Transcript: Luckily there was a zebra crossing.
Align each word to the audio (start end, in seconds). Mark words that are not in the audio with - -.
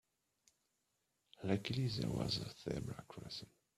Luckily 1.43 1.85
there 1.87 2.09
was 2.09 2.39
a 2.39 2.49
zebra 2.63 3.05
crossing. 3.07 3.51